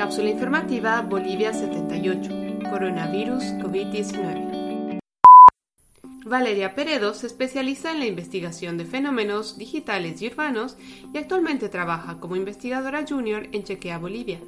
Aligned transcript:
Cápsula 0.00 0.30
informativa 0.30 1.02
Bolivia 1.02 1.52
78. 1.52 2.30
Coronavirus 2.70 3.44
COVID-19. 3.60 4.98
Valeria 6.24 6.74
Peredo 6.74 7.12
se 7.12 7.26
especializa 7.26 7.92
en 7.92 7.98
la 7.98 8.06
investigación 8.06 8.78
de 8.78 8.86
fenómenos 8.86 9.58
digitales 9.58 10.22
y 10.22 10.28
urbanos 10.28 10.78
y 11.12 11.18
actualmente 11.18 11.68
trabaja 11.68 12.18
como 12.18 12.36
investigadora 12.36 13.04
junior 13.06 13.48
en 13.52 13.62
Chequea 13.64 13.98
Bolivia 13.98 14.40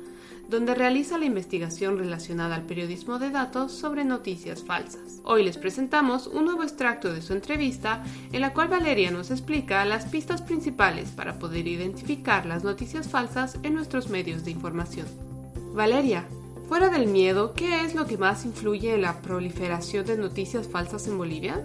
donde 0.48 0.74
realiza 0.74 1.18
la 1.18 1.26
investigación 1.26 1.98
relacionada 1.98 2.54
al 2.54 2.62
periodismo 2.62 3.18
de 3.18 3.30
datos 3.30 3.72
sobre 3.72 4.04
noticias 4.04 4.62
falsas. 4.62 5.20
Hoy 5.22 5.44
les 5.44 5.56
presentamos 5.56 6.26
un 6.26 6.46
nuevo 6.46 6.62
extracto 6.62 7.12
de 7.12 7.22
su 7.22 7.32
entrevista 7.32 8.02
en 8.32 8.40
la 8.40 8.52
cual 8.52 8.68
Valeria 8.68 9.10
nos 9.10 9.30
explica 9.30 9.84
las 9.84 10.06
pistas 10.06 10.42
principales 10.42 11.10
para 11.10 11.38
poder 11.38 11.68
identificar 11.68 12.46
las 12.46 12.64
noticias 12.64 13.08
falsas 13.08 13.58
en 13.62 13.74
nuestros 13.74 14.08
medios 14.08 14.44
de 14.44 14.50
información. 14.50 15.31
Valeria, 15.72 16.28
fuera 16.68 16.88
del 16.88 17.06
miedo, 17.06 17.54
¿qué 17.54 17.84
es 17.84 17.94
lo 17.94 18.06
que 18.06 18.18
más 18.18 18.44
influye 18.44 18.94
en 18.94 19.02
la 19.02 19.22
proliferación 19.22 20.04
de 20.06 20.16
noticias 20.18 20.68
falsas 20.68 21.06
en 21.06 21.16
Bolivia? 21.16 21.64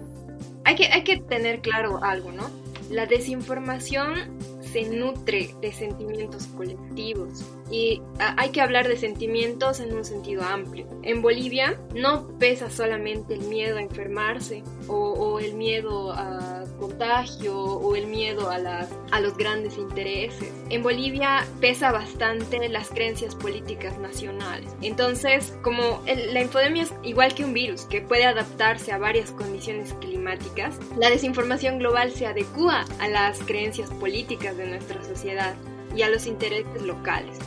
Hay 0.63 0.75
que, 0.75 0.85
hay 0.85 1.03
que 1.03 1.17
tener 1.17 1.61
claro 1.61 2.03
algo, 2.03 2.31
¿no? 2.31 2.49
La 2.89 3.05
desinformación 3.05 4.37
se 4.61 4.89
nutre 4.89 5.53
de 5.61 5.73
sentimientos 5.73 6.47
colectivos 6.47 7.43
y 7.69 8.01
hay 8.17 8.49
que 8.49 8.61
hablar 8.61 8.87
de 8.87 8.97
sentimientos 8.97 9.79
en 9.79 9.93
un 9.93 10.05
sentido 10.05 10.43
amplio. 10.43 10.87
En 11.03 11.21
Bolivia 11.21 11.79
no 11.93 12.27
pesa 12.39 12.69
solamente 12.69 13.33
el 13.33 13.41
miedo 13.41 13.77
a 13.77 13.81
enfermarse 13.81 14.63
o, 14.87 15.39
el 15.39 15.53
miedo 15.53 16.11
a 16.13 16.63
contagio 16.79 17.55
o 17.57 17.95
el 17.95 18.07
miedo 18.07 18.49
a, 18.49 18.57
las, 18.57 18.89
a 19.11 19.19
los 19.19 19.37
grandes 19.37 19.77
intereses. 19.77 20.51
En 20.69 20.83
Bolivia 20.83 21.45
pesa 21.59 21.91
bastante 21.91 22.69
las 22.69 22.89
creencias 22.89 23.35
políticas 23.35 23.97
nacionales. 23.99 24.71
Entonces, 24.81 25.53
como 25.61 26.01
la 26.05 26.41
infodemia 26.41 26.83
es 26.83 26.93
igual 27.03 27.33
que 27.35 27.45
un 27.45 27.53
virus 27.53 27.85
que 27.85 28.01
puede 28.01 28.25
adaptarse 28.25 28.91
a 28.91 28.97
varias 28.97 29.31
condiciones 29.31 29.93
climáticas, 29.93 30.79
la 30.97 31.09
desinformación 31.09 31.79
global 31.79 32.11
se 32.11 32.25
adecua 32.27 32.85
a 32.99 33.07
las 33.07 33.39
creencias 33.39 33.89
políticas 33.91 34.57
de 34.57 34.67
nuestra 34.67 35.03
sociedad 35.03 35.55
y 35.95 36.01
a 36.01 36.09
los 36.09 36.27
intereses 36.27 36.81
locales. 36.81 37.37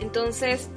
Entonces, 0.00 0.70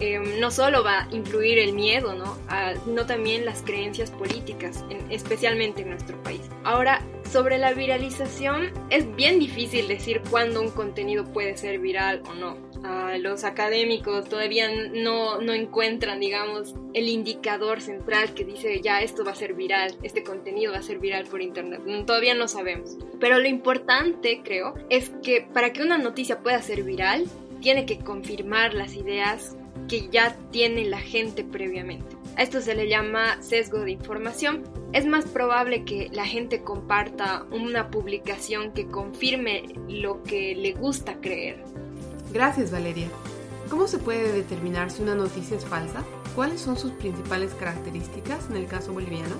em, 0.00 0.40
no 0.40 0.50
solo 0.50 0.82
va 0.82 1.02
a 1.02 1.08
influir 1.12 1.58
el 1.58 1.72
miedo, 1.72 2.14
¿no? 2.14 2.36
sino 2.84 3.06
también 3.06 3.44
las 3.44 3.62
creencias 3.62 4.10
políticas, 4.10 4.84
especialmente 5.10 5.82
en 5.82 5.90
nuestro 5.90 6.20
país. 6.22 6.42
Ahora, 6.64 7.02
sobre 7.32 7.56
la 7.56 7.72
viralización, 7.72 8.72
es 8.90 9.16
bien 9.16 9.38
difícil 9.38 9.88
decir 9.88 10.20
cuándo 10.30 10.60
un 10.60 10.70
contenido 10.70 11.24
puede 11.24 11.56
ser 11.56 11.78
viral 11.78 12.22
o 12.28 12.34
no. 12.34 12.58
los 13.18 13.44
académicos 13.44 14.28
todavía 14.28 14.68
no, 14.92 15.40
no 15.40 15.54
encuentran, 15.54 16.20
digamos, 16.20 16.74
el 16.92 17.08
indicador 17.08 17.80
central 17.80 18.34
que 18.34 18.44
dice 18.44 18.80
ya 18.82 19.00
esto 19.00 19.24
va 19.24 19.30
a 19.30 19.34
ser 19.34 19.54
viral, 19.54 19.94
este 20.02 20.22
contenido 20.22 20.72
va 20.72 20.78
a 20.78 20.82
ser 20.82 20.98
viral 20.98 21.24
por 21.24 21.40
internet. 21.40 21.80
Todavía 22.04 22.34
no 22.34 22.48
sabemos. 22.48 22.98
Pero 23.18 23.38
lo 23.38 23.48
importante, 23.48 24.42
creo, 24.44 24.74
es 24.90 25.10
que 25.22 25.40
para 25.40 25.72
que 25.72 25.82
una 25.82 25.96
noticia 25.96 26.40
pueda 26.40 26.60
ser 26.60 26.82
viral, 26.82 27.24
tiene 27.62 27.86
que 27.86 27.98
confirmar 27.98 28.74
las 28.74 28.94
ideas 28.94 29.56
que 29.88 30.08
ya 30.10 30.36
tiene 30.50 30.84
la 30.84 31.00
gente 31.00 31.44
previamente. 31.44 32.16
A 32.36 32.42
esto 32.42 32.60
se 32.60 32.74
le 32.74 32.88
llama 32.88 33.40
sesgo 33.42 33.78
de 33.78 33.92
información. 33.92 34.64
Es 34.92 35.06
más 35.06 35.24
probable 35.26 35.84
que 35.84 36.08
la 36.12 36.26
gente 36.26 36.62
comparta 36.62 37.46
una 37.50 37.90
publicación 37.90 38.72
que 38.72 38.86
confirme 38.86 39.64
lo 39.88 40.22
que 40.22 40.54
le 40.54 40.72
gusta 40.72 41.20
creer. 41.20 41.62
Gracias, 42.32 42.70
Valeria. 42.70 43.08
¿Cómo 43.70 43.86
se 43.86 43.98
puede 43.98 44.32
determinar 44.32 44.90
si 44.90 45.02
una 45.02 45.14
noticia 45.14 45.56
es 45.56 45.64
falsa? 45.64 46.04
¿Cuáles 46.34 46.60
son 46.60 46.76
sus 46.76 46.92
principales 46.92 47.54
características 47.54 48.50
en 48.50 48.56
el 48.56 48.66
caso 48.66 48.92
boliviano? 48.92 49.36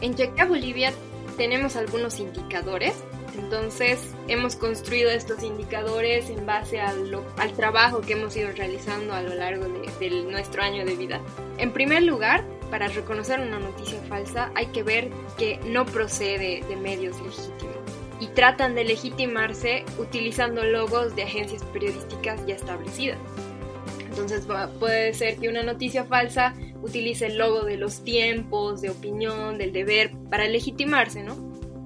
En 0.00 0.14
Checa 0.14 0.44
Bolivia 0.44 0.92
tenemos 1.36 1.76
algunos 1.76 2.20
indicadores 2.20 2.94
entonces 3.34 4.00
hemos 4.28 4.56
construido 4.56 5.10
estos 5.10 5.42
indicadores 5.42 6.30
en 6.30 6.46
base 6.46 6.80
al, 6.80 7.10
trabajo 7.56 8.00
que 8.00 8.14
hemos 8.14 8.36
ido 8.36 8.50
realizando 8.52 9.14
a 9.14 9.22
lo 9.22 9.34
largo 9.34 9.66
de, 9.66 10.10
nuestro 10.22 10.62
año 10.62 10.84
de 10.84 10.96
vida. 10.96 11.20
En 11.58 11.72
primer 11.72 12.02
lugar, 12.02 12.44
para 12.70 12.88
reconocer 12.88 13.40
una 13.40 13.58
noticia 13.58 14.00
falsa 14.08 14.50
hay 14.54 14.66
que 14.66 14.82
ver 14.82 15.10
que 15.38 15.58
no 15.66 15.86
procede 15.86 16.64
de 16.68 16.76
medios 16.76 17.20
legítimos 17.20 17.76
y 18.20 18.28
tratan 18.28 18.74
de 18.74 18.84
legitimarse 18.84 19.84
utilizando 19.98 20.64
logos 20.64 21.14
de 21.14 21.24
agencias 21.24 21.62
periodísticas 21.64 22.44
ya 22.46 22.54
establecidas. 22.54 23.18
Entonces 24.08 24.46
puede 24.78 25.12
ser 25.14 25.36
que 25.38 25.48
una 25.48 25.62
noticia 25.62 26.04
falsa 26.04 26.54
utilice 26.82 27.26
el 27.26 27.38
logo 27.38 27.64
de 27.64 27.76
los 27.76 28.04
tiempos, 28.04 28.80
de 28.80 28.90
opinión, 28.90 29.58
del 29.58 29.72
deber, 29.72 30.12
para 30.30 30.46
legitimarse, 30.46 31.22
¿no? 31.22 31.36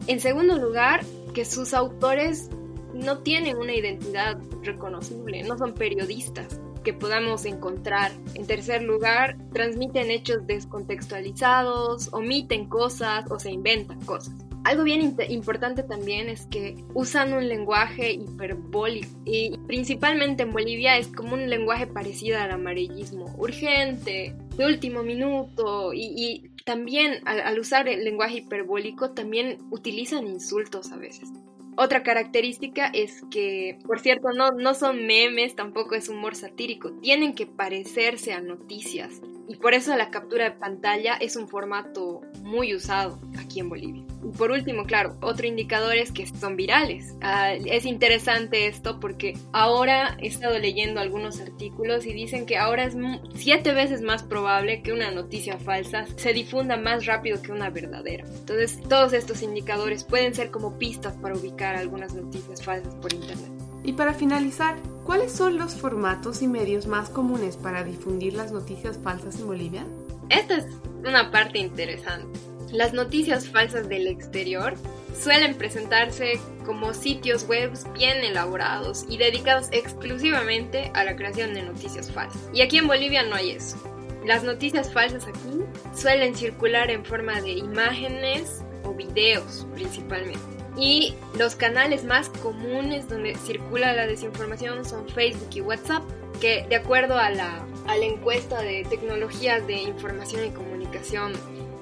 En 0.06 0.20
segundo 0.20 0.58
lugar, 0.58 1.04
que 1.32 1.44
sus 1.44 1.74
autores 1.74 2.50
no 2.94 3.18
tienen 3.18 3.56
una 3.56 3.74
identidad 3.74 4.38
reconocible, 4.62 5.42
no 5.42 5.56
son 5.58 5.74
periodistas 5.74 6.60
que 6.84 6.92
podamos 6.92 7.44
encontrar. 7.44 8.12
En 8.34 8.46
tercer 8.46 8.82
lugar, 8.82 9.36
transmiten 9.52 10.10
hechos 10.10 10.46
descontextualizados, 10.46 12.12
omiten 12.12 12.66
cosas 12.66 13.24
o 13.30 13.38
se 13.38 13.50
inventan 13.50 14.00
cosas. 14.04 14.34
Algo 14.64 14.84
bien 14.84 15.16
importante 15.28 15.82
también 15.82 16.28
es 16.28 16.46
que 16.46 16.76
usan 16.92 17.32
un 17.32 17.48
lenguaje 17.48 18.12
hiperbólico 18.12 19.08
y 19.24 19.56
principalmente 19.66 20.42
en 20.42 20.52
Bolivia 20.52 20.98
es 20.98 21.08
como 21.08 21.34
un 21.34 21.48
lenguaje 21.48 21.86
parecido 21.86 22.38
al 22.38 22.50
amarillismo, 22.50 23.34
urgente, 23.38 24.34
de 24.56 24.66
último 24.66 25.02
minuto 25.02 25.94
y, 25.94 26.50
también 26.68 27.22
al, 27.24 27.58
usar 27.58 27.88
el 27.88 28.04
lenguaje 28.04 28.40
hiperbólico 28.40 29.12
también 29.12 29.56
utilizan 29.70 30.26
insultos 30.26 30.92
a 30.92 30.98
veces. 30.98 31.30
Otra 31.78 32.02
característica 32.02 32.88
es 32.92 33.22
que, 33.30 33.78
por 33.86 34.00
cierto, 34.00 34.32
no, 34.36 34.50
no 34.50 34.74
son 34.74 35.06
memes, 35.06 35.56
tampoco 35.56 35.94
es 35.94 36.10
humor 36.10 36.36
satírico, 36.36 36.92
tienen 37.00 37.34
que 37.34 37.46
parecerse 37.46 38.34
a 38.34 38.42
noticias 38.42 39.22
y 39.48 39.56
por 39.56 39.72
eso 39.74 39.96
la 39.96 40.10
captura 40.10 40.44
de 40.44 40.50
pantalla 40.52 41.14
es 41.14 41.34
un 41.36 41.48
formato 41.48 42.20
muy 42.42 42.74
usado 42.74 43.18
aquí 43.38 43.60
en 43.60 43.70
Bolivia. 43.70 44.04
Y 44.22 44.36
por 44.36 44.50
último, 44.50 44.84
claro, 44.84 45.16
otro 45.22 45.46
indicador 45.46 45.96
es 45.96 46.12
que 46.12 46.26
son 46.26 46.56
virales. 46.56 47.14
Ah, 47.22 47.54
es 47.54 47.86
interesante 47.86 48.66
esto 48.66 49.00
porque 49.00 49.38
ahora 49.52 50.16
he 50.20 50.26
estado 50.26 50.58
leyendo 50.58 51.00
algunos 51.00 51.40
artículos 51.40 52.04
y 52.04 52.12
dicen 52.12 52.44
que 52.44 52.58
ahora 52.58 52.84
es 52.84 52.94
siete 53.34 53.72
veces 53.72 54.02
más 54.02 54.22
probable 54.22 54.82
que 54.82 54.92
una 54.92 55.10
noticia 55.10 55.58
falsa 55.58 56.06
se 56.16 56.32
difunda 56.34 56.76
más 56.76 57.06
rápido 57.06 57.40
que 57.40 57.52
una 57.52 57.70
verdadera. 57.70 58.26
Entonces, 58.26 58.80
todos 58.88 59.14
estos 59.14 59.42
indicadores 59.42 60.04
pueden 60.04 60.34
ser 60.34 60.50
como 60.50 60.78
pistas 60.78 61.14
para 61.16 61.34
ubicar 61.34 61.76
algunas 61.76 62.12
noticias 62.12 62.62
falsas 62.62 62.94
por 62.96 63.14
internet. 63.14 63.50
Y 63.84 63.92
para 63.94 64.12
finalizar, 64.12 64.76
¿cuáles 65.08 65.32
son 65.32 65.56
los 65.56 65.74
formatos 65.74 66.42
y 66.42 66.48
medios 66.48 66.86
más 66.86 67.08
comunes 67.08 67.56
para 67.56 67.82
difundir 67.82 68.34
las 68.34 68.52
noticias 68.52 68.98
falsas 69.02 69.40
en 69.40 69.46
Bolivia? 69.46 69.86
Esta 70.28 70.58
es 70.58 70.66
una 71.02 71.30
parte 71.30 71.58
interesante. 71.58 72.38
Las 72.72 72.92
noticias 72.92 73.48
falsas 73.48 73.88
del 73.88 74.06
exterior 74.06 74.74
suelen 75.18 75.54
presentarse 75.54 76.38
como 76.66 76.92
sitios 76.92 77.48
web 77.48 77.72
bien 77.94 78.18
elaborados 78.18 79.06
y 79.08 79.16
dedicados 79.16 79.68
exclusivamente 79.72 80.92
a 80.92 81.04
la 81.04 81.16
creación 81.16 81.54
de 81.54 81.62
noticias 81.62 82.12
falsas. 82.12 82.42
Y 82.52 82.60
aquí 82.60 82.76
en 82.76 82.86
Bolivia 82.86 83.22
no 83.22 83.34
hay 83.34 83.52
eso. 83.52 83.78
Las 84.26 84.44
noticias 84.44 84.92
falsas 84.92 85.26
aquí 85.26 85.62
suelen 85.94 86.34
circular 86.36 86.90
en 86.90 87.02
forma 87.02 87.40
de 87.40 87.52
imágenes 87.52 88.62
o 88.84 88.92
videos 88.92 89.66
principalmente. 89.72 90.57
Y 90.78 91.14
los 91.36 91.56
canales 91.56 92.04
más 92.04 92.28
comunes 92.28 93.08
donde 93.08 93.34
circula 93.34 93.92
la 93.94 94.06
desinformación 94.06 94.84
son 94.84 95.08
Facebook 95.08 95.48
y 95.54 95.60
WhatsApp, 95.60 96.04
que 96.40 96.66
de 96.68 96.76
acuerdo 96.76 97.18
a 97.18 97.30
la, 97.30 97.64
encuesta 98.00 98.62
de 98.62 98.86
tecnologías 98.88 99.66
de 99.66 99.82
información 99.82 100.46
y 100.46 100.50
comunicación 100.50 101.32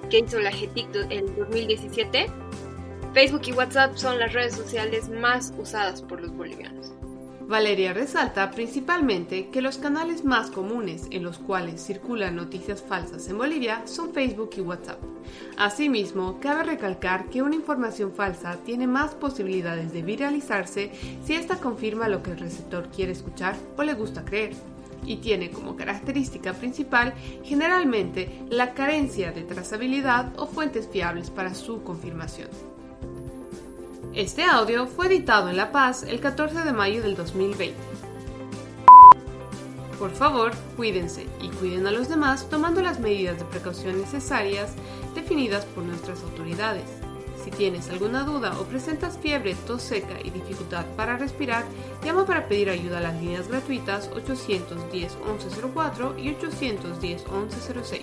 que 0.09 0.21
hizo 0.21 0.39
la 0.39 0.51
GTIC 0.51 0.89
en 1.11 1.37
2017, 1.37 2.27
Facebook 3.13 3.43
y 3.47 3.53
WhatsApp 3.53 3.97
son 3.97 4.19
las 4.19 4.33
redes 4.33 4.55
sociales 4.55 5.09
más 5.09 5.53
usadas 5.59 6.01
por 6.01 6.21
los 6.21 6.35
bolivianos. 6.35 6.93
Valeria 7.49 7.93
resalta 7.93 8.51
principalmente 8.51 9.51
que 9.51 9.63
los 9.63 9.79
canales 9.79 10.25
más 10.25 10.51
comunes 10.51 11.07
en 11.13 11.23
los 11.23 11.39
cuales 11.39 11.81
circulan 11.81 12.35
noticias 12.35 12.83
falsas 12.83 13.29
en 13.29 13.39
Bolivia 13.39 13.83
son 13.87 14.13
Facebook 14.13 14.51
y 14.57 14.63
WhatsApp. 14.63 14.99
Asimismo, 15.57 16.41
cabe 16.41 16.65
recalcar 16.65 17.27
que 17.27 17.43
una 17.43 17.55
información 17.55 18.13
falsa 18.13 18.59
tiene 18.65 18.89
más 18.89 19.15
posibilidades 19.15 19.93
de 19.93 20.03
viralizarse 20.03 20.91
si 21.25 21.35
ésta 21.35 21.59
confirma 21.59 22.09
lo 22.09 22.21
que 22.21 22.33
el 22.33 22.39
receptor 22.41 22.89
quiere 22.89 23.13
escuchar 23.13 23.55
o 23.77 23.85
le 23.85 23.95
gusta 23.95 24.25
creer 24.25 24.51
y 25.05 25.19
tiene 25.19 25.53
como 25.53 25.77
característica 25.77 26.53
principal 26.53 27.15
generalmente 27.45 28.43
la 28.51 28.75
carencia 28.75 29.31
de 29.31 29.43
trazabilidad 29.43 30.33
o 30.37 30.49
fuentes 30.49 30.89
fiables 30.89 31.31
para 31.31 31.55
su 31.55 31.85
confirmación. 31.85 32.76
Este 34.17 34.45
audio 34.45 34.87
fue 34.87 35.09
editado 35.09 35.51
en 35.51 35.59
La 35.59 35.73
Paz 35.73 36.03
el 36.03 36.21
14 36.21 36.63
de 36.63 36.73
mayo 36.73 37.03
del 37.03 37.17
2020. 37.17 37.77
Por 39.99 40.11
favor, 40.11 40.53
cuídense 40.75 41.27
y 41.43 41.49
cuiden 41.49 41.87
a 41.87 41.91
los 41.91 42.09
demás 42.09 42.49
tomando 42.49 42.81
las 42.81 42.99
medidas 42.99 43.39
de 43.39 43.45
precaución 43.45 44.01
necesarias 44.01 44.73
definidas 45.15 45.67
por 45.67 45.85
nuestras 45.85 46.23
autoridades. 46.23 46.89
Si 47.45 47.51
tienes 47.51 47.91
alguna 47.91 48.25
duda 48.25 48.59
o 48.59 48.65
presentas 48.65 49.19
fiebre, 49.19 49.55
tos 49.67 49.83
seca 49.83 50.19
y 50.25 50.31
dificultad 50.31 50.87
para 50.97 51.19
respirar, 51.19 51.67
llama 52.03 52.25
para 52.25 52.49
pedir 52.49 52.71
ayuda 52.71 52.97
a 52.97 53.03
las 53.03 53.21
líneas 53.21 53.49
gratuitas 53.49 54.09
810 54.15 55.19
1104 55.27 56.19
y 56.19 56.31
810 56.31 57.23
1106. 57.31 58.03